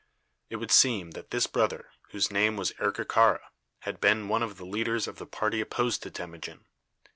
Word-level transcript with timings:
It 0.49 0.55
would 0.55 0.71
seem 0.71 1.11
that 1.11 1.29
this 1.29 1.45
brother, 1.45 1.91
whose 2.09 2.31
name 2.31 2.57
was 2.57 2.71
Erkekara, 2.79 3.51
had 3.81 3.99
been 3.99 4.27
one 4.29 4.41
of 4.41 4.57
the 4.57 4.65
leaders 4.65 5.07
of 5.07 5.17
the 5.17 5.27
party 5.27 5.61
opposed 5.61 6.01
to 6.01 6.09
Temujin. 6.09 6.65